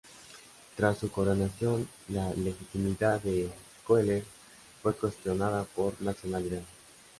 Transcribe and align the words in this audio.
Tras 0.75 0.97
su 0.97 1.11
coronación, 1.11 1.87
la 2.09 2.33
legitimidad 2.33 3.21
de 3.21 3.51
Koehler 3.85 4.25
fue 4.81 4.95
cuestionada 4.95 5.63
por 5.75 5.95
su 5.95 6.03
nacionalidad. 6.03 6.63